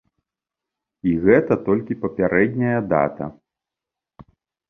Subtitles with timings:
[1.09, 3.25] І гэта толькі папярэдняя дата.